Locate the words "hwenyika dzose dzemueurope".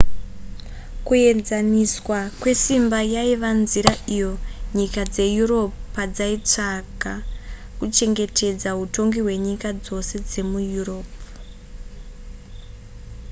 9.25-11.17